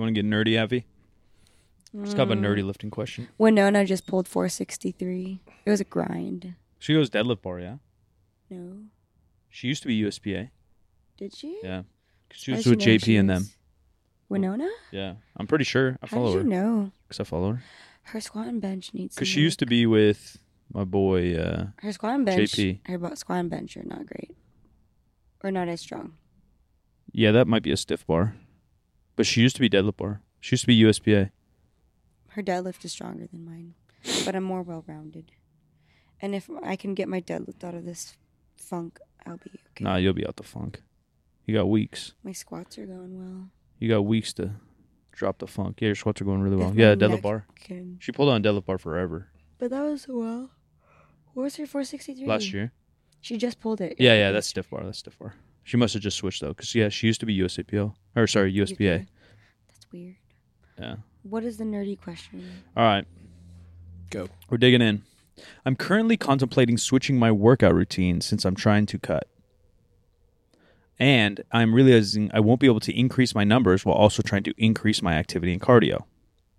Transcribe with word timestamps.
You 0.00 0.04
want 0.04 0.14
to 0.14 0.22
get 0.22 0.30
nerdy, 0.30 0.58
Avi? 0.58 0.86
Just 2.04 2.16
got 2.16 2.30
a 2.30 2.34
Mm. 2.34 2.40
nerdy 2.40 2.64
lifting 2.64 2.88
question. 2.90 3.28
Winona 3.36 3.84
just 3.84 4.06
pulled 4.06 4.26
463. 4.26 5.42
It 5.66 5.70
was 5.70 5.78
a 5.78 5.84
grind. 5.84 6.54
She 6.78 6.94
goes 6.94 7.10
deadlift 7.10 7.42
bar, 7.42 7.60
yeah. 7.60 7.76
No, 8.48 8.84
She 9.50 9.68
used 9.68 9.82
to 9.82 9.88
be 9.88 9.94
USPA. 10.02 10.48
did 11.18 11.34
she? 11.36 11.60
Yeah, 11.62 11.82
'Cause 12.30 12.40
she 12.40 12.50
was 12.52 12.64
with 12.64 12.78
know 12.78 12.84
JP 12.86 13.04
she 13.04 13.16
and 13.16 13.28
them. 13.28 13.42
was- 13.42 13.56
Winona? 14.30 14.70
Yeah, 14.90 15.16
I'm 15.36 15.46
pretty 15.46 15.64
sure. 15.64 15.98
I 16.02 16.06
How 16.06 16.16
follow 16.16 16.32
did 16.32 16.36
her 16.38 16.42
you 16.44 16.48
know? 16.48 16.92
because 17.06 17.20
I 17.20 17.24
follow 17.24 17.52
her. 17.52 17.62
Her 18.04 18.20
squat 18.22 18.46
and 18.46 18.62
bench 18.62 18.94
needs. 18.94 19.14
Because 19.16 19.28
she 19.28 19.42
used 19.42 19.58
to 19.58 19.66
be 19.66 19.84
with 19.84 20.38
my 20.72 20.84
boy. 20.84 21.34
Uh, 21.36 21.72
Her 21.80 21.92
squat 21.92 22.14
and 22.14 22.24
bench. 22.24 22.52
JP. 22.52 22.80
Her 22.86 23.16
squat 23.16 23.40
and 23.40 23.50
bench 23.50 23.76
are 23.76 23.84
not 23.84 24.06
great, 24.06 24.34
or 25.44 25.50
not 25.50 25.68
as 25.68 25.82
strong. 25.82 26.14
yeah, 27.12 27.32
that 27.32 27.46
might 27.46 27.62
be 27.62 27.70
a 27.72 27.76
stiff 27.76 28.06
bar, 28.06 28.36
but 29.16 29.26
she 29.26 29.40
used 29.40 29.56
to 29.56 29.60
be 29.60 29.68
deadlift 29.68 29.96
bar. 29.96 30.22
She 30.40 30.54
used 30.54 30.62
to 30.62 30.66
be 30.66 30.80
USPA. 30.82 31.30
Her 32.28 32.42
deadlift 32.42 32.84
is 32.84 32.92
stronger 32.92 33.26
than 33.26 33.44
mine, 33.44 33.74
but 34.24 34.34
I'm 34.34 34.44
more 34.44 34.62
well 34.62 34.84
rounded. 34.86 35.32
And 36.22 36.34
if 36.34 36.48
I 36.62 36.76
can 36.76 36.94
get 36.94 37.08
my 37.08 37.20
deadlift 37.20 37.64
out 37.64 37.74
of 37.74 37.84
this 37.84 38.16
funk, 38.56 38.98
I'll 39.26 39.36
be 39.36 39.50
okay. 39.50 39.84
Nah, 39.84 39.96
you'll 39.96 40.12
be 40.12 40.26
out 40.26 40.36
the 40.36 40.42
funk. 40.42 40.82
You 41.46 41.54
got 41.54 41.68
weeks. 41.68 42.12
My 42.22 42.32
squats 42.32 42.78
are 42.78 42.86
going 42.86 43.18
well. 43.18 43.50
You 43.78 43.88
got 43.88 44.02
weeks 44.02 44.32
to 44.34 44.52
drop 45.12 45.38
the 45.38 45.46
funk. 45.46 45.80
Yeah, 45.80 45.86
your 45.86 45.94
squats 45.94 46.20
are 46.20 46.24
going 46.24 46.42
really 46.42 46.56
well. 46.56 46.70
If 46.70 46.76
Yeah, 46.76 46.90
my 46.90 46.94
deadlift 46.94 47.10
neck 47.10 47.22
bar. 47.22 47.46
Can... 47.56 47.96
She 48.00 48.12
pulled 48.12 48.28
on 48.28 48.42
deadlift 48.42 48.66
bar 48.66 48.78
forever 48.78 49.28
But 49.58 49.70
that 49.70 49.82
was 49.82 50.06
well. 50.06 50.50
What 51.34 51.44
was 51.44 51.56
her 51.56 51.66
463? 51.66 52.26
last 52.26 52.52
year. 52.52 52.72
She 53.20 53.36
just 53.36 53.60
pulled 53.60 53.80
it. 53.80 53.96
Yeah, 53.98 54.14
yeah, 54.14 54.32
that's 54.32 54.46
stiff 54.46 54.70
bar. 54.70 54.84
That's 54.84 54.98
stiff 54.98 55.18
bar. 55.18 55.34
She 55.64 55.76
must 55.76 55.94
have 55.94 56.02
just 56.02 56.16
switched 56.16 56.40
though, 56.40 56.48
because 56.48 56.74
yeah, 56.74 56.88
she 56.88 57.06
used 57.06 57.20
to 57.20 57.26
be 57.26 57.38
USAPL 57.38 57.94
or 58.16 58.26
sorry 58.26 58.52
USPA. 58.52 59.06
That's 59.68 59.86
weird. 59.92 60.16
Yeah. 60.78 60.96
What 61.22 61.44
is 61.44 61.58
the 61.58 61.64
nerdy 61.64 62.00
question? 62.00 62.42
All 62.76 62.84
right. 62.84 63.04
Go. 64.10 64.28
We're 64.48 64.58
digging 64.58 64.82
in. 64.82 65.02
I'm 65.64 65.76
currently 65.76 66.16
contemplating 66.16 66.78
switching 66.78 67.18
my 67.18 67.30
workout 67.30 67.74
routine 67.74 68.20
since 68.20 68.44
I'm 68.44 68.56
trying 68.56 68.86
to 68.86 68.98
cut. 68.98 69.28
And 70.98 71.42
I'm 71.50 71.74
realizing 71.74 72.30
I 72.34 72.40
won't 72.40 72.60
be 72.60 72.66
able 72.66 72.80
to 72.80 72.98
increase 72.98 73.34
my 73.34 73.44
numbers 73.44 73.84
while 73.84 73.96
also 73.96 74.22
trying 74.22 74.42
to 74.44 74.54
increase 74.58 75.00
my 75.00 75.14
activity 75.14 75.52
and 75.52 75.60
cardio. 75.60 76.04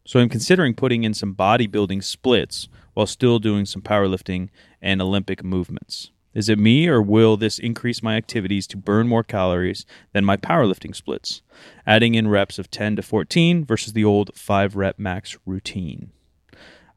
So 0.05 0.19
I'm 0.19 0.29
considering 0.29 0.73
putting 0.73 1.03
in 1.03 1.13
some 1.13 1.35
bodybuilding 1.35 2.03
splits 2.03 2.67
while 2.93 3.05
still 3.05 3.37
doing 3.37 3.65
some 3.65 3.83
powerlifting 3.83 4.49
and 4.81 4.99
Olympic 5.01 5.43
movements. 5.43 6.09
Is 6.33 6.47
it 6.47 6.57
me 6.57 6.87
or 6.87 7.01
will 7.01 7.35
this 7.35 7.59
increase 7.59 8.01
my 8.01 8.15
activities 8.15 8.65
to 8.67 8.77
burn 8.77 9.07
more 9.07 9.23
calories 9.23 9.85
than 10.13 10.23
my 10.23 10.37
powerlifting 10.37 10.95
splits, 10.95 11.41
adding 11.85 12.15
in 12.15 12.29
reps 12.29 12.57
of 12.57 12.71
10 12.71 12.95
to 12.95 13.01
14 13.01 13.65
versus 13.65 13.93
the 13.93 14.05
old 14.05 14.31
5 14.35 14.75
rep 14.75 14.97
max 14.97 15.37
routine? 15.45 16.11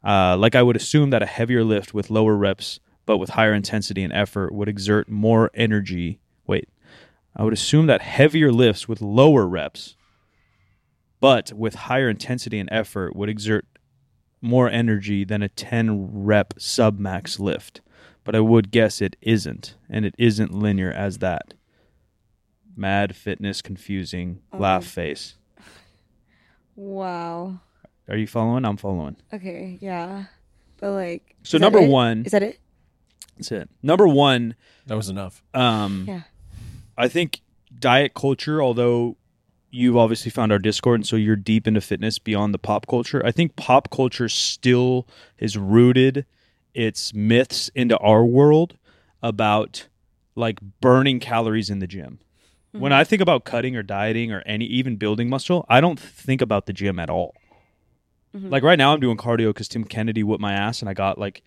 Uh, 0.03 0.37
like 0.37 0.55
I 0.55 0.63
would 0.63 0.75
assume 0.75 1.09
that 1.09 1.23
a 1.23 1.27
heavier 1.27 1.63
lift 1.63 1.93
with 1.93 2.09
lower 2.09 2.35
reps 2.35 2.79
but 3.05 3.17
with 3.17 3.31
higher 3.31 3.53
intensity 3.53 4.03
and 4.03 4.13
effort 4.13 4.51
would 4.51 4.67
exert 4.67 5.09
more 5.09 5.51
energy. 5.53 6.19
Wait, 6.47 6.69
I 7.35 7.43
would 7.43 7.53
assume 7.53 7.85
that 7.87 8.01
heavier 8.01 8.51
lifts 8.51 8.87
with 8.87 9.01
lower 9.01 9.47
reps 9.47 9.95
but 11.19 11.53
with 11.53 11.75
higher 11.75 12.09
intensity 12.09 12.59
and 12.59 12.69
effort 12.71 13.15
would 13.15 13.29
exert 13.29 13.65
more 14.41 14.69
energy 14.69 15.23
than 15.23 15.41
a 15.41 15.49
10 15.49 16.23
rep 16.23 16.53
sub 16.57 16.99
max 16.99 17.39
lift. 17.39 17.81
But 18.25 18.35
I 18.35 18.41
would 18.41 18.71
guess 18.71 19.01
it 19.01 19.15
isn't, 19.21 19.75
and 19.89 20.03
it 20.05 20.13
isn't 20.17 20.53
linear 20.53 20.91
as 20.91 21.19
that. 21.19 21.53
Mad 22.75 23.15
fitness 23.15 23.61
confusing 23.61 24.41
laugh 24.51 24.83
face. 24.83 25.35
Wow. 26.75 27.59
Are 28.09 28.17
you 28.17 28.27
following? 28.27 28.65
I'm 28.65 28.77
following. 28.77 29.15
Okay, 29.33 29.77
yeah. 29.81 30.25
But 30.79 30.91
like 30.91 31.35
So 31.43 31.57
number 31.57 31.81
one, 31.81 32.23
Is 32.25 32.31
that 32.33 32.43
it? 32.43 32.59
that's 33.37 33.51
it. 33.51 33.69
Number 33.81 34.07
one, 34.07 34.55
That 34.87 34.95
was 34.95 35.09
enough. 35.09 35.41
um, 35.53 36.05
Yeah. 36.07 36.21
I 36.97 37.07
think 37.07 37.41
diet 37.79 38.13
culture, 38.13 38.61
although 38.61 39.17
you've 39.69 39.97
obviously 39.97 40.31
found 40.31 40.51
our 40.51 40.59
Discord, 40.59 40.99
and 41.01 41.07
so 41.07 41.15
you're 41.15 41.35
deep 41.35 41.67
into 41.67 41.81
fitness 41.81 42.19
beyond 42.19 42.53
the 42.53 42.57
pop 42.59 42.87
culture. 42.87 43.25
I 43.25 43.31
think 43.31 43.55
pop 43.55 43.89
culture 43.89 44.29
still 44.29 45.07
is 45.37 45.57
rooted 45.57 46.25
its 46.75 47.13
myths 47.13 47.69
into 47.73 47.97
our 47.97 48.23
world 48.23 48.77
about 49.23 49.87
like 50.35 50.59
burning 50.81 51.19
calories 51.19 51.69
in 51.69 51.79
the 51.79 51.87
gym. 51.87 52.19
When 52.73 52.91
I 52.91 53.05
think 53.05 53.21
about 53.21 53.45
cutting 53.45 53.77
or 53.77 53.83
dieting 53.83 54.33
or 54.33 54.41
any 54.45 54.65
even 54.65 54.97
building 54.97 55.29
muscle, 55.29 55.65
I 55.69 55.79
don't 55.79 55.97
think 55.97 56.41
about 56.41 56.65
the 56.65 56.73
gym 56.73 56.99
at 56.99 57.09
all. 57.09 57.33
Mhm. 58.35 58.51
Like 58.51 58.63
right 58.63 58.77
now, 58.77 58.93
I'm 58.93 58.99
doing 58.99 59.15
cardio 59.15 59.49
because 59.51 59.69
Tim 59.69 59.85
Kennedy 59.85 60.23
whipped 60.23 60.41
my 60.41 60.51
ass, 60.51 60.81
and 60.81 60.89
I 60.89 60.93
got 60.93 61.17
like 61.17 61.41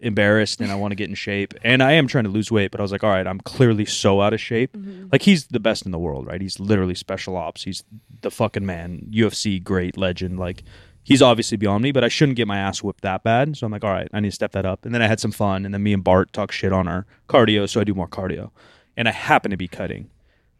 embarrassed, 0.00 0.60
and 0.60 0.72
I 0.72 0.74
want 0.74 0.90
to 0.90 0.96
get 0.96 1.08
in 1.08 1.14
shape. 1.14 1.54
And 1.62 1.84
I 1.84 1.92
am 1.92 2.08
trying 2.08 2.24
to 2.24 2.30
lose 2.30 2.50
weight, 2.50 2.72
but 2.72 2.80
I 2.80 2.82
was 2.82 2.90
like, 2.90 3.04
all 3.04 3.10
right, 3.10 3.24
I'm 3.28 3.38
clearly 3.38 3.84
so 3.84 4.20
out 4.20 4.32
of 4.34 4.40
shape. 4.40 4.72
Mhm. 4.76 5.12
Like 5.12 5.22
he's 5.22 5.46
the 5.46 5.60
best 5.60 5.86
in 5.86 5.92
the 5.92 6.00
world, 6.00 6.26
right? 6.26 6.40
He's 6.40 6.58
literally 6.58 6.96
special 6.96 7.36
ops. 7.36 7.62
He's 7.62 7.84
the 8.22 8.32
fucking 8.32 8.66
man, 8.66 9.06
UFC 9.12 9.60
great 9.62 9.96
legend. 9.96 10.40
Like 10.40 10.64
he's 11.04 11.22
obviously 11.22 11.56
beyond 11.56 11.82
me, 11.82 11.92
but 11.92 12.04
I 12.04 12.08
shouldn't 12.08 12.36
get 12.36 12.46
my 12.46 12.58
ass 12.58 12.82
whipped 12.82 13.02
that 13.02 13.22
bad. 13.24 13.56
So 13.56 13.66
I'm 13.66 13.72
like, 13.72 13.84
all 13.84 13.90
right, 13.92 14.08
I 14.12 14.20
need 14.20 14.28
to 14.30 14.34
step 14.34 14.52
that 14.52 14.64
up. 14.66 14.84
And 14.84 14.94
then 14.94 15.02
I 15.02 15.06
had 15.08 15.20
some 15.20 15.32
fun, 15.32 15.64
and 15.64 15.72
then 15.74 15.82
me 15.82 15.92
and 15.92 16.02
Bart 16.04 16.32
talk 16.32 16.52
shit 16.52 16.72
on 16.72 16.86
our 16.88 17.06
cardio, 17.28 17.68
so 17.68 17.80
I 17.80 17.84
do 17.84 17.94
more 17.94 18.08
cardio. 18.08 18.50
And 18.96 19.08
I 19.08 19.12
happen 19.12 19.50
to 19.50 19.56
be 19.56 19.68
cutting, 19.68 20.10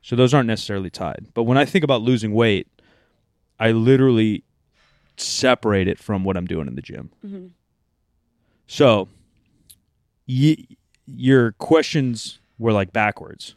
so 0.03 0.17
those 0.17 0.33
aren't 0.35 0.47
necessarily 0.49 0.91
tied. 0.91 1.27
But 1.35 1.45
when 1.45 1.59
I 1.59 1.65
think 1.65 1.85
about 1.85 2.03
losing 2.03 2.33
weight, 2.33 2.67
I 3.61 3.71
literally 3.73 4.43
separate 5.17 5.87
it 5.87 5.99
from 5.99 6.25
what 6.25 6.37
I'm 6.37 6.47
doing 6.47 6.67
in 6.67 6.75
the 6.75 6.83
gym. 6.83 7.11
Mhm. 7.25 7.51
So, 8.67 9.09
y- 10.27 10.57
your 11.07 11.53
questions 11.53 12.41
were 12.59 12.73
like 12.73 12.93
backwards. 12.93 13.55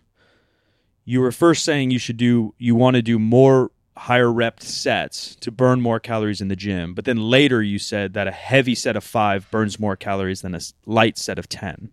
You 1.05 1.21
were 1.21 1.31
first 1.31 1.63
saying 1.63 1.91
you 1.91 1.99
should 1.99 2.17
do, 2.17 2.53
you 2.57 2.75
want 2.75 2.95
to 2.95 3.01
do 3.01 3.17
more 3.19 3.71
higher 3.97 4.31
rep 4.31 4.61
sets 4.61 5.35
to 5.37 5.51
burn 5.51 5.79
more 5.81 5.99
calories 5.99 6.41
in 6.41 6.47
the 6.49 6.55
gym, 6.55 6.93
but 6.93 7.05
then 7.05 7.17
later 7.17 7.61
you 7.63 7.79
said 7.79 8.13
that 8.13 8.27
a 8.27 8.31
heavy 8.31 8.75
set 8.75 8.95
of 8.95 9.03
five 9.03 9.49
burns 9.51 9.79
more 9.79 9.95
calories 9.95 10.41
than 10.41 10.53
a 10.53 10.59
light 10.85 11.17
set 11.17 11.39
of 11.39 11.47
10, 11.47 11.91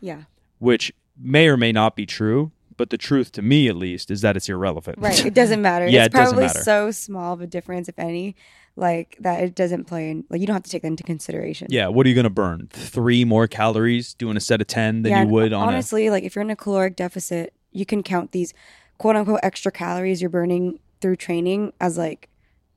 Yeah. 0.00 0.22
which 0.58 0.92
may 1.18 1.46
or 1.48 1.56
may 1.56 1.70
not 1.72 1.94
be 1.96 2.04
true, 2.06 2.50
but 2.76 2.90
the 2.90 2.98
truth 2.98 3.32
to 3.32 3.42
me 3.42 3.68
at 3.68 3.76
least 3.76 4.10
is 4.10 4.20
that 4.22 4.36
it's 4.36 4.48
irrelevant. 4.48 4.98
Right. 4.98 5.24
It 5.24 5.34
doesn't 5.34 5.62
matter. 5.62 5.86
Yeah, 5.86 6.04
it's 6.06 6.14
it 6.14 6.18
probably 6.18 6.44
matter. 6.46 6.62
so 6.62 6.90
small 6.90 7.32
of 7.32 7.40
a 7.40 7.46
difference, 7.46 7.88
if 7.88 7.98
any, 7.98 8.36
like 8.74 9.16
that 9.20 9.42
it 9.42 9.54
doesn't 9.54 9.84
play 9.84 10.10
in 10.10 10.24
like 10.28 10.40
you 10.40 10.46
don't 10.46 10.54
have 10.56 10.64
to 10.64 10.70
take 10.70 10.82
that 10.82 10.88
into 10.88 11.02
consideration. 11.04 11.68
yeah, 11.70 11.86
what 11.88 12.04
are 12.04 12.08
you 12.10 12.14
going 12.14 12.24
to 12.24 12.28
burn? 12.30 12.68
Three 12.70 13.24
more 13.24 13.46
calories 13.46 14.12
doing 14.14 14.36
a 14.36 14.40
set 14.40 14.60
of 14.60 14.66
10 14.66 15.02
than 15.02 15.12
Yeah, 15.12 15.22
you 15.22 15.28
would 15.28 15.52
on 15.54 15.62
a. 15.62 15.66
honestly, 15.68 16.10
like 16.10 16.24
if 16.24 16.34
you're 16.36 16.42
in 16.42 16.50
a 16.50 16.56
caloric 16.56 16.96
deficit, 16.96 17.54
you 17.72 17.86
can 17.86 18.02
count 18.02 18.32
these 18.32 18.52
quote 18.98 19.16
unquote 19.16 19.40
extra 19.42 19.72
calories 19.72 20.20
you're 20.20 20.28
burning 20.28 20.78
through 21.00 21.16
training 21.16 21.72
as 21.80 21.98
like 21.98 22.28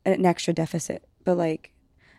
an 0.06 0.26
extra 0.26 0.54
deficit. 0.54 1.08
But 1.24 1.38
like, 1.38 1.72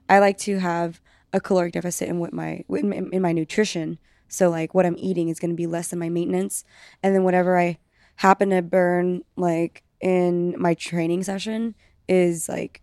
I 0.09 0.19
like 0.19 0.39
to 0.39 0.59
have 0.59 1.01
a 1.33 1.41
caloric 1.41 1.73
deficit 1.73 2.09
in 2.09 2.19
what 2.19 2.33
my 2.33 2.65
in, 2.69 3.11
in 3.13 3.23
my 3.23 3.33
nutrition. 3.33 3.99
So 4.29 4.49
like 4.51 4.75
what 4.75 4.87
I'm 4.87 4.97
eating 4.99 5.29
is 5.29 5.41
going 5.41 5.51
to 5.51 5.57
be 5.57 5.67
less 5.67 5.89
than 5.89 5.99
my 5.99 6.09
maintenance, 6.09 6.65
and 7.03 7.15
then 7.15 7.25
whatever 7.25 7.59
I 7.59 7.79
happen 8.17 8.51
to 8.51 8.63
burn 8.63 9.23
like 9.37 9.83
in 10.01 10.55
my 10.59 10.75
training 10.75 11.23
session 11.23 11.75
is 12.09 12.49
like 12.49 12.83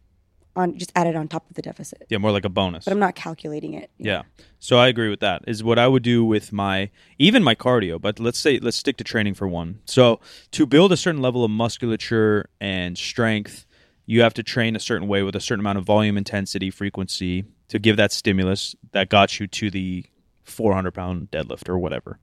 on 0.57 0.78
just 0.78 0.91
added 0.95 1.16
on 1.16 1.28
top 1.28 1.50
of 1.50 1.56
the 1.56 1.62
deficit. 1.62 2.06
Yeah, 2.09 2.18
more 2.18 2.31
like 2.31 2.45
a 2.45 2.50
bonus. 2.50 2.85
But 2.85 2.91
I'm 2.91 3.00
not 3.00 3.16
calculating 3.16 3.73
it. 3.73 3.90
Yeah. 3.97 4.23
So 4.59 4.78
I 4.78 4.88
agree 4.88 5.09
with 5.09 5.19
that. 5.22 5.44
Is 5.47 5.63
what 5.63 5.79
I 5.79 5.88
would 5.88 6.03
do 6.03 6.25
with 6.25 6.51
my 6.51 6.90
even 7.18 7.44
my 7.44 7.56
cardio, 7.56 8.01
but 8.01 8.19
let's 8.19 8.39
say 8.39 8.59
let's 8.59 8.77
stick 8.77 8.98
to 8.98 9.04
training 9.04 9.36
for 9.36 9.48
one. 9.48 9.80
So 9.86 10.19
to 10.51 10.65
build 10.65 10.92
a 10.92 10.98
certain 10.98 11.21
level 11.21 11.44
of 11.44 11.51
musculature 11.51 12.50
and 12.59 12.98
strength, 12.98 13.65
you 14.06 14.21
have 14.21 14.33
to 14.33 14.44
train 14.44 14.75
a 14.75 14.80
certain 14.80 15.07
way 15.07 15.24
with 15.24 15.36
a 15.36 15.42
certain 15.42 15.59
amount 15.59 15.77
of 15.77 15.86
volume, 15.86 16.18
intensity, 16.18 16.71
frequency 16.71 17.45
to 17.68 17.80
give 17.80 17.98
that 17.98 18.12
stimulus 18.12 18.75
that 18.92 19.09
got 19.09 19.39
you 19.39 19.48
to 19.48 19.69
the 19.69 20.06
400 20.44 20.92
pound 20.92 21.30
deadlift 21.31 21.69
or 21.69 21.77
whatever. 21.77 22.19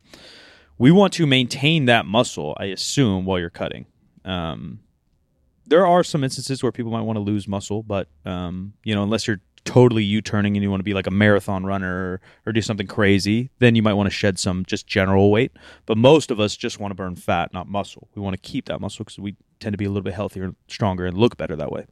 We 0.78 0.90
want 0.90 1.12
to 1.14 1.26
maintain 1.26 1.84
that 1.84 2.04
muscle, 2.04 2.56
I 2.58 2.66
assume, 2.66 3.25
while 3.26 3.38
you're 3.38 3.50
cutting. 3.50 3.86
Um, 4.25 4.81
there 5.66 5.87
are 5.87 6.05
some 6.05 6.25
instances 6.25 6.62
where 6.62 6.72
people 6.72 6.93
might 6.93 7.02
want 7.02 7.16
to 7.16 7.20
lose 7.20 7.49
muscle, 7.49 7.82
but 7.82 8.08
um, 8.25 8.75
you 8.84 8.94
know, 8.94 9.02
unless 9.02 9.26
you're 9.26 9.40
totally 9.64 10.05
U-turning 10.05 10.56
and 10.56 10.62
you 10.62 10.70
want 10.70 10.81
to 10.81 10.84
be 10.84 10.94
like 10.94 11.06
a 11.06 11.11
marathon 11.11 11.64
runner 11.64 11.94
or, 11.94 12.20
or 12.46 12.52
do 12.52 12.61
something 12.61 12.87
crazy, 12.87 13.50
then 13.61 13.75
you 13.75 13.82
might 13.82 13.94
want 13.94 14.06
to 14.06 14.11
shed 14.11 14.38
some 14.38 14.64
just 14.66 14.87
general 14.87 15.31
weight. 15.31 15.52
But 15.87 15.96
most 15.96 16.31
of 16.31 16.38
us 16.38 16.55
just 16.55 16.78
want 16.78 16.90
to 16.90 16.94
burn 16.94 17.16
fat, 17.16 17.52
not 17.52 17.66
muscle. 17.66 18.08
We 18.14 18.20
want 18.20 18.34
to 18.34 18.40
keep 18.40 18.66
that 18.66 18.81
muscle 18.81 19.05
because 19.05 19.19
we 19.19 19.37
tend 19.61 19.72
to 19.72 19.78
be 19.78 19.87
a 19.87 19.88
little 19.88 20.02
bit 20.02 20.14
healthier, 20.14 20.44
and 20.44 20.56
stronger, 20.69 21.06
and 21.06 21.16
look 21.16 21.37
better 21.37 21.56
that 21.56 21.72
way. 21.72 21.87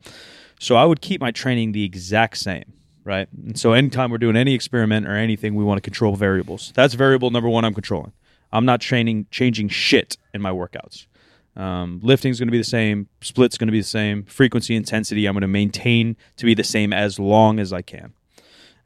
So 0.60 0.76
I 0.76 0.84
would 0.84 1.00
keep 1.00 1.20
my 1.20 1.30
training 1.30 1.72
the 1.72 1.84
exact 1.84 2.36
same, 2.36 2.74
right? 3.04 3.26
And 3.32 3.58
so 3.58 3.72
anytime 3.72 4.10
we're 4.10 4.18
doing 4.18 4.36
any 4.36 4.54
experiment 4.54 5.08
or 5.08 5.16
anything, 5.16 5.54
we 5.54 5.64
want 5.64 5.78
to 5.78 5.82
control 5.82 6.14
variables. 6.14 6.72
That's 6.74 6.94
variable 6.94 7.30
number 7.30 7.48
one 7.48 7.64
I'm 7.64 7.74
controlling. 7.74 8.12
I'm 8.52 8.66
not 8.66 8.82
training 8.82 9.26
changing 9.30 9.70
shit 9.70 10.18
in 10.34 10.42
my 10.42 10.50
workouts. 10.50 11.06
Um, 11.54 12.00
is 12.02 12.22
going 12.22 12.48
to 12.48 12.52
be 12.52 12.58
the 12.58 12.64
same. 12.64 13.08
Split's 13.20 13.58
going 13.58 13.68
to 13.68 13.72
be 13.72 13.80
the 13.80 13.86
same. 13.86 14.24
Frequency, 14.24 14.74
intensity, 14.74 15.26
I'm 15.26 15.34
going 15.34 15.42
to 15.42 15.48
maintain 15.48 16.16
to 16.36 16.46
be 16.46 16.54
the 16.54 16.64
same 16.64 16.92
as 16.92 17.18
long 17.18 17.60
as 17.60 17.72
I 17.72 17.82
can. 17.82 18.14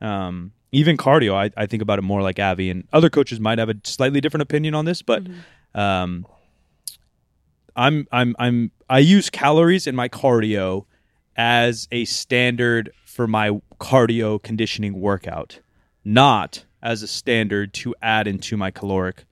Um, 0.01 0.53
even 0.73 0.97
cardio, 0.97 1.35
I, 1.35 1.51
I 1.57 1.67
think 1.67 1.83
about 1.83 1.99
it 1.99 2.03
more 2.03 2.23
like 2.23 2.39
Avi, 2.39 2.71
and 2.71 2.87
other 2.93 3.09
coaches 3.09 3.39
might 3.39 3.59
have 3.59 3.69
a 3.69 3.75
slightly 3.85 4.21
different 4.21 4.43
opinion 4.43 4.75
on 4.75 4.85
this, 4.85 5.01
but 5.01 5.23
um, 5.75 6.27
I'm 7.77 8.07
I'm 8.11 8.35
I'm 8.39 8.73
I 8.89 8.99
use 8.99 9.31
calories 9.31 9.87
in 9.87 9.95
my 9.95 10.09
cardio 10.09 10.87
as 11.37 11.87
a 11.93 12.05
standard 12.07 12.91
for 13.05 13.27
my 13.27 13.61
cardio 13.79 14.43
conditioning 14.43 15.01
workout, 15.01 15.61
not 16.05 16.65
as 16.83 17.03
a 17.03 17.09
standard 17.09 17.73
to 17.75 17.95
add 18.03 18.27
into 18.27 18.57
my 18.57 18.71
caloric 18.71 19.25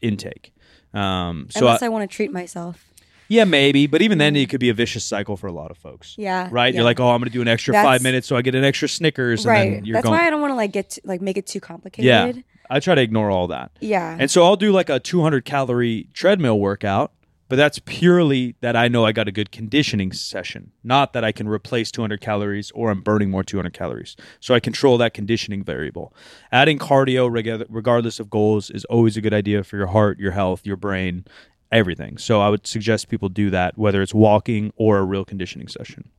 intake. 0.00 0.52
Um, 0.96 1.48
so 1.50 1.60
Unless 1.60 1.82
I, 1.82 1.86
I, 1.86 1.88
want 1.88 2.08
to 2.10 2.14
treat 2.14 2.32
myself. 2.32 2.84
yeah, 3.28 3.44
maybe, 3.44 3.86
but 3.86 4.02
even 4.02 4.18
then, 4.18 4.34
it 4.36 4.48
could 4.48 4.60
be 4.60 4.70
a 4.70 4.74
vicious 4.74 5.04
cycle 5.04 5.36
for 5.36 5.46
a 5.46 5.52
lot 5.52 5.70
of 5.70 5.76
folks. 5.76 6.14
Yeah. 6.16 6.48
Right? 6.50 6.72
yeah. 6.72 6.78
You're 6.78 6.84
like, 6.84 7.00
oh, 7.00 7.08
I'm 7.10 7.20
going 7.20 7.30
to 7.30 7.32
do 7.32 7.42
an 7.42 7.48
extra 7.48 7.72
That's- 7.72 7.86
five 7.86 8.02
minutes, 8.02 8.26
so 8.26 8.36
I 8.36 8.42
get 8.42 8.54
an 8.54 8.64
extra 8.64 8.88
Snickers, 8.88 9.44
and 9.44 9.50
right. 9.50 9.70
then 9.70 9.84
you're 9.84 9.94
That's 9.94 10.04
going. 10.04 10.18
why 10.18 10.26
I 10.26 10.30
don't 10.30 10.40
want 10.40 10.52
to 10.52 10.56
like 10.56 10.72
get 10.72 10.90
to, 10.90 11.00
like 11.04 11.20
make 11.20 11.36
it 11.36 11.46
too 11.46 11.60
complicated. 11.60 12.06
yeah, 12.06 12.32
I 12.70 12.80
try 12.80 12.94
to 12.94 13.00
ignore 13.02 13.30
all 13.30 13.48
that. 13.48 13.72
Yeah. 13.80 14.16
And 14.18 14.30
so 14.30 14.42
I'll 14.44 14.56
do 14.56 14.72
like 14.72 14.88
a 14.88 14.98
200 14.98 15.44
calorie 15.44 16.08
treadmill 16.14 16.58
workout, 16.58 17.12
but 17.48 17.56
that's 17.56 17.78
purely 17.80 18.56
that 18.60 18.76
I 18.76 18.88
know 18.88 19.04
I 19.04 19.12
got 19.12 19.28
a 19.28 19.32
good 19.32 19.50
conditioning 19.52 20.12
session, 20.12 20.72
not 20.82 21.12
that 21.12 21.24
I 21.24 21.32
can 21.32 21.48
replace 21.48 21.90
200 21.90 22.20
calories 22.20 22.70
or 22.72 22.90
I'm 22.90 23.00
burning 23.00 23.30
more 23.30 23.44
200 23.44 23.72
calories. 23.72 24.16
So 24.40 24.54
I 24.54 24.60
control 24.60 24.98
that 24.98 25.14
conditioning 25.14 25.62
variable. 25.62 26.12
Adding 26.50 26.78
cardio, 26.78 27.30
reg- 27.30 27.66
regardless 27.68 28.18
of 28.20 28.30
goals, 28.30 28.70
is 28.70 28.84
always 28.86 29.16
a 29.16 29.20
good 29.20 29.34
idea 29.34 29.62
for 29.64 29.76
your 29.76 29.86
heart, 29.88 30.18
your 30.18 30.32
health, 30.32 30.66
your 30.66 30.76
brain, 30.76 31.24
everything. 31.72 32.18
So 32.18 32.40
I 32.40 32.48
would 32.48 32.66
suggest 32.66 33.08
people 33.08 33.28
do 33.28 33.50
that, 33.50 33.76
whether 33.76 34.02
it's 34.02 34.14
walking 34.14 34.72
or 34.76 34.98
a 34.98 35.04
real 35.04 35.24
conditioning 35.24 35.68
session. 35.68 36.10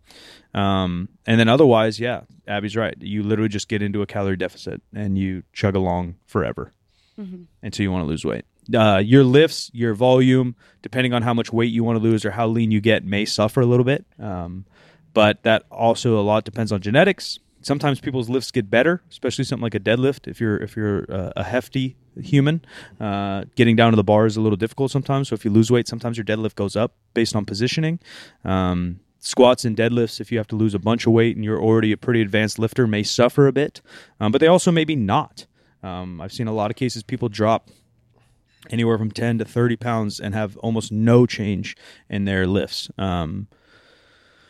Um, 0.53 1.09
and 1.25 1.39
then 1.39 1.49
otherwise, 1.49 1.99
yeah, 1.99 2.21
Avi's 2.47 2.75
right. 2.75 2.95
You 2.99 3.23
literally 3.23 3.49
just 3.49 3.67
get 3.67 3.81
into 3.81 4.01
a 4.01 4.05
calorie 4.05 4.37
deficit 4.37 4.81
and 4.93 5.17
you 5.17 5.43
chug 5.53 5.75
along 5.75 6.15
forever 6.25 6.71
until 7.63 7.83
you 7.83 7.91
want 7.91 8.03
to 8.03 8.07
lose 8.07 8.23
weight. 8.23 8.45
Uh, 8.73 8.97
your 8.97 9.23
lifts, 9.23 9.71
your 9.73 9.93
volume, 9.93 10.55
depending 10.81 11.13
on 11.13 11.21
how 11.21 11.33
much 11.33 11.53
weight 11.53 11.71
you 11.71 11.83
want 11.83 11.97
to 11.97 12.03
lose 12.03 12.25
or 12.25 12.31
how 12.31 12.47
lean 12.47 12.71
you 12.71 12.81
get, 12.81 13.05
may 13.05 13.25
suffer 13.25 13.61
a 13.61 13.65
little 13.65 13.85
bit. 13.85 14.05
Um, 14.19 14.65
but 15.13 15.43
that 15.43 15.63
also 15.71 16.19
a 16.19 16.21
lot 16.21 16.43
depends 16.43 16.71
on 16.71 16.81
genetics. 16.81 17.39
Sometimes 17.61 17.99
people's 17.99 18.29
lifts 18.29 18.51
get 18.51 18.69
better, 18.69 19.01
especially 19.09 19.43
something 19.45 19.63
like 19.63 19.75
a 19.75 19.79
deadlift. 19.79 20.27
If 20.27 20.39
you're 20.39 20.57
if 20.57 20.75
you're 20.75 21.11
uh, 21.11 21.33
a 21.35 21.43
hefty 21.43 21.97
human, 22.21 22.63
uh, 22.99 23.45
getting 23.55 23.75
down 23.75 23.91
to 23.91 23.95
the 23.95 24.03
bar 24.03 24.25
is 24.25 24.37
a 24.37 24.41
little 24.41 24.57
difficult 24.57 24.91
sometimes. 24.91 25.29
So 25.29 25.33
if 25.33 25.43
you 25.43 25.51
lose 25.51 25.71
weight, 25.71 25.87
sometimes 25.87 26.17
your 26.17 26.25
deadlift 26.25 26.55
goes 26.55 26.75
up 26.75 26.95
based 27.13 27.35
on 27.35 27.45
positioning. 27.45 27.99
Um, 28.45 28.99
squats 29.19 29.65
and 29.65 29.75
deadlifts, 29.75 30.21
if 30.21 30.31
you 30.31 30.37
have 30.37 30.47
to 30.47 30.55
lose 30.55 30.73
a 30.73 30.79
bunch 30.79 31.05
of 31.07 31.13
weight 31.13 31.35
and 31.35 31.43
you're 31.43 31.61
already 31.61 31.91
a 31.91 31.97
pretty 31.97 32.21
advanced 32.21 32.59
lifter, 32.59 32.87
may 32.87 33.03
suffer 33.03 33.47
a 33.47 33.51
bit, 33.51 33.81
um, 34.19 34.31
but 34.31 34.39
they 34.39 34.47
also 34.47 34.71
maybe 34.71 34.95
not. 34.95 35.45
Um, 35.83 36.21
I've 36.21 36.33
seen 36.33 36.47
a 36.47 36.53
lot 36.53 36.71
of 36.71 36.77
cases 36.77 37.03
people 37.03 37.29
drop 37.29 37.69
anywhere 38.71 38.97
from 38.97 39.11
10 39.11 39.39
to 39.39 39.45
30 39.45 39.75
pounds 39.77 40.19
and 40.19 40.33
have 40.33 40.57
almost 40.57 40.91
no 40.91 41.25
change 41.25 41.75
in 42.09 42.25
their 42.25 42.47
lifts. 42.47 42.89
Um, 42.97 43.47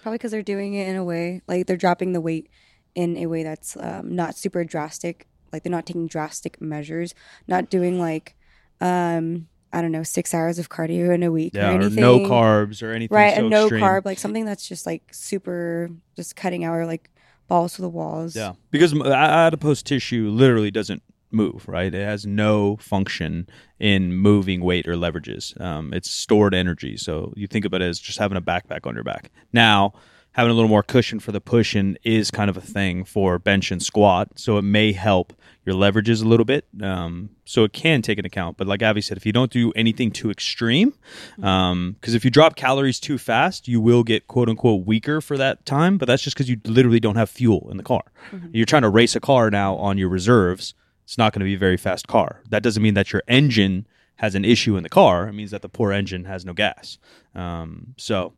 Probably 0.02 0.18
because 0.18 0.32
they're 0.32 0.42
doing 0.42 0.74
it 0.74 0.88
in 0.88 0.96
a 0.96 1.04
way 1.04 1.42
like 1.48 1.68
they're 1.68 1.78
dropping 1.78 2.14
the 2.14 2.22
weight 2.22 2.50
in 2.96 3.18
a 3.18 3.28
way 3.28 3.44
that's 3.44 3.78
um, 3.78 4.16
not 4.16 4.36
super 4.36 4.64
drastic. 4.64 5.28
Like 5.54 5.64
they're 5.64 5.72
not 5.72 5.86
taking 5.86 6.08
drastic 6.08 6.60
measures, 6.60 7.14
not 7.48 7.70
doing 7.70 8.00
like 8.00 8.36
um, 8.82 9.48
I 9.72 9.82
don't 9.82 9.92
know 9.92 10.04
six 10.04 10.34
hours 10.34 10.60
of 10.60 10.70
cardio 10.70 11.14
in 11.14 11.24
a 11.24 11.32
week 11.32 11.54
yeah, 11.54 11.70
or 11.70 11.74
or 11.74 11.76
anything. 11.76 12.02
no 12.02 12.20
carbs 12.20 12.82
or 12.82 12.92
anything. 12.92 13.16
right? 13.16 13.36
so 13.36 13.42
and 13.42 13.50
no 13.50 13.64
extreme. 13.64 13.84
carb, 13.84 14.06
like 14.06 14.18
something 14.18 14.46
that's 14.46 14.68
just 14.68 14.86
like 14.86 15.04
super, 15.12 15.90
just 16.16 16.36
cutting 16.36 16.64
out 16.64 16.76
or 16.76 16.86
like 16.86 17.10
balls 17.48 17.76
to 17.76 17.82
the 17.82 17.90
walls. 17.90 18.36
Yeah, 18.36 18.54
because 18.72 18.94
adipose 18.94 19.84
tissue 19.84 20.30
literally 20.30 20.72
doesn't 20.72 21.04
move. 21.32 21.68
Right, 21.68 21.94
it 21.94 22.06
has 22.06 22.26
no 22.26 22.78
function 22.78 23.48
in 23.80 24.14
moving 24.14 24.62
weight 24.62 24.88
or 24.88 24.96
leverages. 24.96 25.60
Um, 25.62 25.94
it's 25.94 26.10
stored 26.10 26.54
energy. 26.54 26.98
So 26.98 27.34
you 27.36 27.48
think 27.48 27.66
about 27.66 27.82
it 27.82 27.86
as 27.86 28.00
just 28.00 28.20
having 28.20 28.38
a 28.38 28.42
backpack 28.42 28.86
on 28.88 28.96
your 28.96 29.04
back. 29.04 29.32
Now, 29.54 29.94
having 30.38 30.52
a 30.52 30.54
little 30.54 30.70
more 30.70 30.84
cushion 30.84 31.20
for 31.20 31.32
the 31.32 31.42
pushing 31.42 31.98
is 32.04 32.30
kind 32.30 32.48
of 32.48 32.56
a 32.56 32.62
thing 32.62 33.04
for 33.04 33.40
bench 33.40 33.72
and 33.72 33.82
squat. 33.82 34.30
So 34.36 34.58
it 34.58 34.62
may 34.62 34.92
help 34.92 35.34
your 35.66 35.76
leverages 35.76 36.24
a 36.24 36.28
little 36.28 36.46
bit. 36.46 36.66
Um, 36.82 37.32
so 37.44 37.64
it 37.64 37.74
can 37.74 38.04
take 38.04 38.20
into 38.20 38.28
account. 38.28 38.56
But 38.56 38.68
like 38.68 38.84
Avi 38.84 39.02
said, 39.02 39.18
if 39.18 39.26
you 39.26 39.34
don't 39.34 39.52
do 39.52 39.72
anything 39.76 40.12
too 40.12 40.30
extreme, 40.30 40.94
because 41.38 42.14
if 42.14 42.24
you 42.24 42.30
drop 42.30 42.56
calories 42.56 43.00
too 43.00 43.18
fast, 43.18 43.68
you 43.68 43.82
will 43.82 44.04
get 44.04 44.28
quote 44.28 44.48
unquote 44.48 44.86
weaker 44.86 45.22
for 45.22 45.38
that 45.38 45.66
time. 45.66 45.98
But 45.98 46.06
that's 46.06 46.22
just 46.22 46.36
because 46.36 46.50
you 46.50 46.58
literally 46.66 47.00
don't 47.00 47.16
have 47.16 47.30
fuel 47.32 47.68
in 47.72 47.78
the 47.78 47.84
car. 47.84 48.04
You're 48.52 48.68
trying 48.68 48.84
to 48.84 48.90
race 48.90 49.16
a 49.16 49.20
car 49.20 49.50
now 49.50 49.76
on 49.76 49.98
your 49.98 50.10
reserves. 50.10 50.76
It's 51.08 51.18
not 51.18 51.32
going 51.32 51.40
to 51.40 51.46
be 51.46 51.54
a 51.54 51.58
very 51.58 51.78
fast 51.78 52.06
car. 52.10 52.42
That 52.50 52.62
doesn't 52.62 52.84
mean 52.84 52.96
that 52.96 53.14
your 53.14 53.24
engine 53.30 53.88
has 54.18 54.36
an 54.36 54.44
issue 54.44 54.76
in 54.76 54.84
the 54.84 54.90
car. 54.90 55.30
It 55.30 55.34
means 55.34 55.52
that 55.52 55.62
the 55.62 55.70
poor 55.70 55.94
engine 55.94 56.26
has 56.26 56.44
no 56.44 56.52
gas. 56.52 56.98
Um, 57.34 57.94
so, 57.98 58.34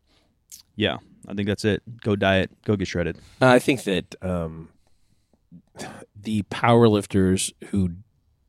yeah, 0.75 0.97
I 1.27 1.33
think 1.33 1.47
that's 1.47 1.65
it. 1.65 1.81
Go 2.01 2.15
diet. 2.15 2.51
Go 2.65 2.75
get 2.75 2.87
shredded. 2.87 3.17
I 3.41 3.57
think 3.57 3.85
that 3.85 4.13
um, 4.21 4.69
the 6.15 6.43
power 6.43 6.87
lifters 6.87 7.51
who 7.69 7.93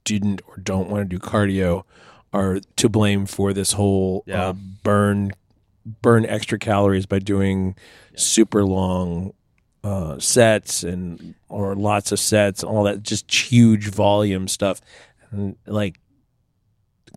didn't 0.04 0.42
or 0.48 0.58
don't 0.58 0.90
want 0.90 1.08
to 1.08 1.16
do 1.16 1.18
cardio 1.18 1.84
are 2.32 2.60
to 2.76 2.88
blame 2.90 3.24
for 3.24 3.54
this 3.54 3.72
whole 3.72 4.22
Yeah. 4.26 4.48
uh, 4.48 4.52
burn 4.52 5.32
burn 6.02 6.26
extra 6.26 6.58
calories 6.58 7.06
by 7.06 7.20
doing 7.20 7.74
super 8.14 8.64
long 8.66 9.32
uh, 9.82 10.18
sets 10.18 10.82
and 10.82 11.34
or 11.48 11.74
lots 11.74 12.12
of 12.12 12.20
sets, 12.20 12.62
all 12.62 12.84
that 12.84 13.02
just 13.02 13.32
huge 13.32 13.88
volume 13.88 14.48
stuff. 14.48 14.80
And 15.30 15.56
like, 15.66 15.98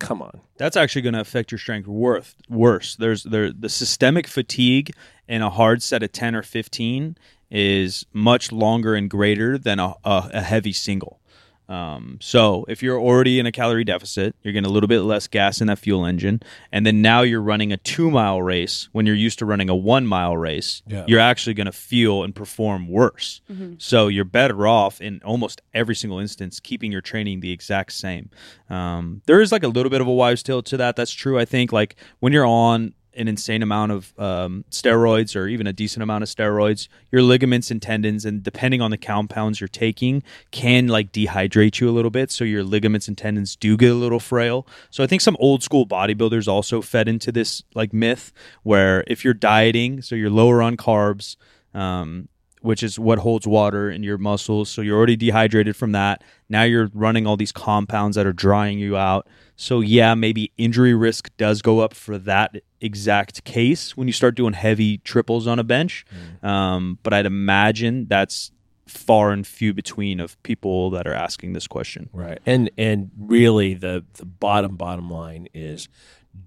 come 0.00 0.22
on, 0.22 0.40
That's 0.56 0.76
actually 0.76 1.02
going 1.02 1.14
to 1.14 1.20
affect 1.20 1.50
your 1.50 1.58
strength 1.58 1.88
worth 1.88 2.36
worse. 2.48 2.96
There's 2.96 3.24
there 3.24 3.52
the 3.52 3.68
systemic 3.68 4.26
fatigue 4.26 4.92
in 5.28 5.42
a 5.42 5.50
hard 5.50 5.82
set 5.82 6.02
of 6.02 6.12
ten 6.12 6.34
or 6.34 6.42
fifteen 6.42 7.16
is 7.50 8.06
much 8.12 8.52
longer 8.52 8.94
and 8.94 9.10
greater 9.10 9.58
than 9.58 9.80
a, 9.80 9.94
a, 10.04 10.30
a 10.34 10.40
heavy 10.40 10.72
single. 10.72 11.20
Um, 11.68 12.18
so 12.20 12.64
if 12.68 12.82
you're 12.82 13.00
already 13.00 13.38
in 13.38 13.46
a 13.46 13.52
calorie 13.52 13.84
deficit, 13.84 14.36
you're 14.42 14.52
getting 14.52 14.68
a 14.68 14.72
little 14.72 14.88
bit 14.88 15.00
less 15.00 15.26
gas 15.26 15.60
in 15.60 15.66
that 15.68 15.78
fuel 15.78 16.04
engine, 16.04 16.40
and 16.70 16.84
then 16.86 17.00
now 17.00 17.22
you're 17.22 17.40
running 17.40 17.72
a 17.72 17.76
two 17.78 18.10
mile 18.10 18.42
race 18.42 18.88
when 18.92 19.06
you're 19.06 19.14
used 19.14 19.38
to 19.38 19.46
running 19.46 19.70
a 19.70 19.74
one 19.74 20.06
mile 20.06 20.36
race. 20.36 20.82
Yeah. 20.86 21.04
You're 21.08 21.20
actually 21.20 21.54
going 21.54 21.66
to 21.66 21.72
feel 21.72 22.22
and 22.22 22.34
perform 22.34 22.88
worse. 22.88 23.40
So 23.78 24.08
you're 24.08 24.24
better 24.24 24.66
off 24.66 25.00
in 25.00 25.20
almost 25.24 25.62
every 25.72 25.94
single 25.94 26.18
instance 26.18 26.60
keeping 26.60 26.92
your 26.92 27.00
training 27.00 27.40
the 27.40 27.52
exact 27.52 27.92
same. 27.92 28.30
Um, 28.68 29.22
there 29.26 29.40
is 29.40 29.52
like 29.52 29.62
a 29.62 29.68
little 29.68 29.90
bit 29.90 30.00
of 30.00 30.06
a 30.06 30.12
wives' 30.12 30.42
tale 30.42 30.62
to 30.62 30.76
that. 30.76 30.96
That's 30.96 31.12
true. 31.12 31.38
I 31.38 31.44
think 31.44 31.72
like 31.72 31.96
when 32.20 32.32
you're 32.32 32.46
on 32.46 32.94
an 33.16 33.28
insane 33.28 33.62
amount 33.62 33.92
of 33.92 34.12
um, 34.18 34.64
steroids 34.70 35.36
or 35.36 35.46
even 35.46 35.66
a 35.66 35.72
decent 35.72 36.02
amount 36.02 36.22
of 36.22 36.28
steroids, 36.28 36.88
your 37.12 37.22
ligaments 37.22 37.70
and 37.70 37.80
tendons, 37.80 38.24
and 38.24 38.42
depending 38.42 38.80
on 38.80 38.90
the 38.90 38.98
compounds 38.98 39.60
you're 39.60 39.68
taking, 39.68 40.22
can 40.50 40.88
like 40.88 41.12
dehydrate 41.12 41.80
you 41.80 41.88
a 41.88 41.92
little 41.92 42.10
bit. 42.10 42.30
So 42.30 42.44
your 42.44 42.64
ligaments 42.64 43.08
and 43.08 43.16
tendons 43.16 43.56
do 43.56 43.76
get 43.76 43.92
a 43.92 43.94
little 43.94 44.20
frail. 44.20 44.66
So 44.90 45.04
I 45.04 45.06
think 45.06 45.22
some 45.22 45.36
old 45.38 45.62
school 45.62 45.86
bodybuilders 45.86 46.48
also 46.48 46.82
fed 46.82 47.08
into 47.08 47.32
this 47.32 47.62
like 47.74 47.92
myth 47.92 48.32
where 48.62 49.04
if 49.06 49.24
you're 49.24 49.34
dieting, 49.34 50.02
so 50.02 50.14
you're 50.14 50.30
lower 50.30 50.62
on 50.62 50.76
carbs, 50.76 51.36
um, 51.74 52.28
which 52.64 52.82
is 52.82 52.98
what 52.98 53.18
holds 53.18 53.46
water 53.46 53.90
in 53.90 54.02
your 54.02 54.16
muscles. 54.16 54.70
So 54.70 54.80
you're 54.80 54.96
already 54.96 55.16
dehydrated 55.16 55.76
from 55.76 55.92
that. 55.92 56.24
Now 56.48 56.62
you're 56.62 56.88
running 56.94 57.26
all 57.26 57.36
these 57.36 57.52
compounds 57.52 58.16
that 58.16 58.26
are 58.26 58.32
drying 58.32 58.78
you 58.78 58.96
out. 58.96 59.28
So 59.54 59.80
yeah, 59.80 60.14
maybe 60.14 60.50
injury 60.56 60.94
risk 60.94 61.30
does 61.36 61.60
go 61.60 61.80
up 61.80 61.92
for 61.92 62.16
that 62.16 62.56
exact 62.80 63.44
case 63.44 63.98
when 63.98 64.08
you 64.08 64.12
start 64.14 64.34
doing 64.34 64.54
heavy 64.54 64.96
triples 64.98 65.46
on 65.46 65.58
a 65.58 65.62
bench. 65.62 66.06
Um, 66.42 66.98
but 67.02 67.12
I'd 67.12 67.26
imagine 67.26 68.06
that's 68.08 68.50
far 68.86 69.30
and 69.30 69.46
few 69.46 69.74
between 69.74 70.18
of 70.18 70.42
people 70.42 70.88
that 70.90 71.06
are 71.06 71.14
asking 71.14 71.52
this 71.52 71.66
question. 71.66 72.08
right? 72.14 72.38
And 72.46 72.70
and 72.78 73.10
really, 73.18 73.74
the 73.74 74.04
the 74.14 74.24
bottom 74.24 74.76
bottom 74.76 75.10
line 75.10 75.48
is, 75.52 75.88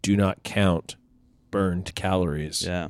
do 0.01 0.17
not 0.17 0.41
count 0.41 0.95
burned 1.51 1.93
calories 1.93 2.63
Yeah. 2.65 2.87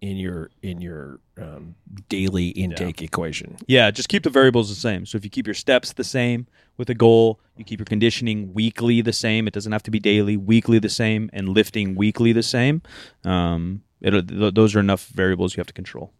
In 0.00 0.16
your 0.16 0.50
in 0.62 0.80
your 0.80 1.18
um, 1.40 1.74
daily 2.08 2.48
intake 2.50 3.02
equation. 3.02 3.56
Yeah, 3.66 3.90
just 3.90 4.08
keep 4.08 4.22
the 4.22 4.30
variables 4.30 4.68
the 4.68 4.76
same. 4.76 5.04
So 5.06 5.16
if 5.18 5.24
you 5.24 5.30
keep 5.30 5.44
your 5.46 5.54
steps 5.54 5.92
the 5.92 6.04
same 6.04 6.46
with 6.76 6.88
a 6.88 6.94
goal, 6.94 7.40
you 7.56 7.64
keep 7.64 7.80
your 7.80 7.84
conditioning 7.84 8.54
weekly 8.54 9.00
the 9.00 9.12
same. 9.12 9.48
It 9.48 9.54
doesn't 9.54 9.72
have 9.72 9.82
to 9.82 9.90
be 9.90 9.98
daily, 9.98 10.36
weekly 10.36 10.78
the 10.78 10.88
same, 10.88 11.30
and 11.32 11.48
lifting 11.48 11.96
weekly 11.96 12.32
the 12.32 12.44
same. 12.44 12.80
Um, 13.24 13.82
it, 14.00 14.12
th- 14.12 14.54
those 14.54 14.76
are 14.76 14.80
enough 14.80 15.06
variables 15.08 15.56
you 15.56 15.60
have 15.60 15.66
to 15.66 15.72
control. 15.72 16.12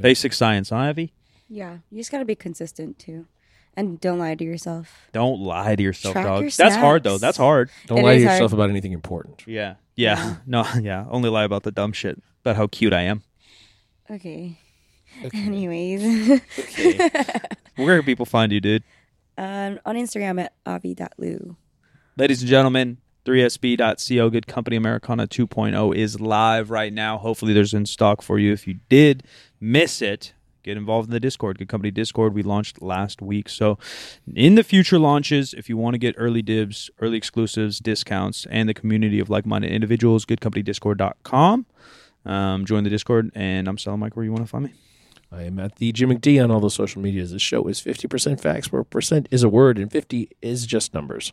Basic 0.00 0.32
science, 0.32 0.70
huh, 0.70 0.76
Avi? 0.76 1.12
Yeah, 1.48 1.78
you 1.90 1.98
just 1.98 2.10
got 2.10 2.20
to 2.20 2.24
be 2.24 2.34
consistent 2.34 2.98
too. 2.98 3.26
And 3.76 4.00
don't 4.00 4.18
lie 4.18 4.34
to 4.34 4.44
yourself. 4.44 5.08
Don't 5.12 5.40
lie 5.40 5.76
to 5.76 5.82
yourself, 5.82 6.14
Track 6.14 6.24
dog. 6.24 6.40
your 6.40 6.50
That's 6.50 6.76
hard 6.76 7.02
though. 7.02 7.18
That's 7.18 7.36
hard. 7.36 7.68
Don't 7.86 7.98
It 7.98 8.02
lie 8.02 8.14
to 8.14 8.20
yourself 8.22 8.52
hard. 8.52 8.60
about 8.60 8.70
anything 8.70 8.92
important. 8.92 9.42
Yeah. 9.46 9.74
Yeah. 9.96 10.36
No, 10.46 10.64
yeah. 10.80 11.06
Only 11.10 11.30
lie 11.30 11.44
about 11.44 11.64
the 11.64 11.72
dumb 11.72 11.92
shit. 11.92 12.22
About 12.42 12.56
how 12.56 12.66
cute 12.68 12.92
I 12.92 13.02
am. 13.02 13.22
Okay. 14.10 14.58
Anyways, 15.34 16.40
okay. 16.58 16.98
Where 17.76 17.96
can 17.98 18.04
people 18.04 18.26
find 18.26 18.52
you, 18.52 18.60
dude? 18.60 18.84
um, 19.38 19.78
on 19.84 19.96
Instagram 19.96 20.40
at 20.40 20.52
avi.lieu. 20.64 21.56
Ladies 22.16 22.40
and 22.42 22.48
gentlemen, 22.48 22.98
3sb.co 23.24 24.30
Good 24.30 24.46
Company 24.46 24.76
Americana 24.76 25.26
2.0 25.26 25.94
is 25.96 26.20
live 26.20 26.70
right 26.70 26.92
now. 26.92 27.18
Hopefully, 27.18 27.52
there's 27.52 27.74
in 27.74 27.86
stock 27.86 28.22
for 28.22 28.38
you. 28.38 28.52
If 28.52 28.66
you 28.66 28.78
did 28.88 29.24
miss 29.60 30.00
it, 30.00 30.32
get 30.66 30.76
involved 30.76 31.08
in 31.08 31.12
the 31.12 31.20
Discord. 31.20 31.58
Good 31.58 31.68
Company 31.68 31.90
Discord 31.90 32.34
we 32.34 32.42
launched 32.42 32.82
last 32.82 33.22
week. 33.22 33.48
So, 33.48 33.78
in 34.34 34.56
the 34.56 34.64
future 34.64 34.98
launches, 34.98 35.54
if 35.54 35.68
you 35.68 35.76
want 35.76 35.94
to 35.94 35.98
get 35.98 36.14
early 36.18 36.42
dibs, 36.42 36.90
early 37.00 37.16
exclusives, 37.16 37.78
discounts, 37.78 38.46
and 38.50 38.68
the 38.68 38.74
community 38.74 39.20
of 39.20 39.30
like 39.30 39.46
minded 39.46 39.70
individuals, 39.70 40.26
goodcompanydiscord.com. 40.26 41.66
Um, 42.26 42.64
join 42.64 42.84
the 42.84 42.90
Discord, 42.90 43.30
and 43.34 43.68
I'm 43.68 43.78
Silent 43.78 44.00
Mike. 44.00 44.16
Where 44.16 44.24
you 44.24 44.32
want 44.32 44.44
to 44.44 44.50
find 44.50 44.64
me? 44.64 44.74
I 45.32 45.42
am 45.42 45.58
at 45.58 45.76
the 45.76 45.92
Jim 45.92 46.10
McD 46.10 46.42
on 46.42 46.50
all 46.50 46.60
the 46.60 46.70
social 46.70 47.02
medias. 47.02 47.32
This 47.32 47.42
show 47.42 47.66
is 47.66 47.80
50% 47.80 48.40
facts, 48.40 48.70
where 48.70 48.84
percent 48.84 49.28
is 49.30 49.42
a 49.42 49.48
word 49.48 49.76
and 49.78 49.90
50 49.90 50.30
is 50.40 50.66
just 50.66 50.94
numbers. 50.94 51.32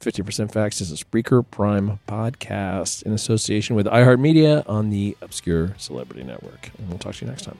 50% 0.00 0.52
facts 0.52 0.80
is 0.80 0.92
a 0.92 1.02
Spreaker 1.02 1.44
Prime 1.50 1.98
podcast 2.06 3.02
in 3.02 3.12
association 3.12 3.76
with 3.76 3.86
iHeartMedia 3.86 4.68
on 4.68 4.90
the 4.90 5.16
Obscure 5.20 5.74
Celebrity 5.78 6.22
Network. 6.22 6.70
And 6.78 6.88
we'll 6.88 6.98
talk 6.98 7.14
to 7.16 7.24
you 7.24 7.30
next 7.30 7.44
time. 7.44 7.58